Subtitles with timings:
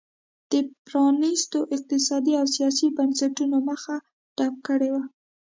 [0.51, 0.53] د
[0.87, 3.95] پرانیستو اقتصادي او سیاسي بنسټونو مخه
[4.37, 5.03] ډپ کړې وه.